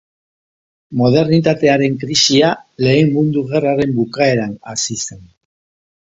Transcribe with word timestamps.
Modernitatearen 1.01 1.99
krisia, 2.03 2.49
Lehen 2.85 3.11
Mundu 3.17 3.43
Gerraren 3.51 3.93
bukaeran 3.99 4.57
hasi 4.73 4.97
zen. 5.09 5.21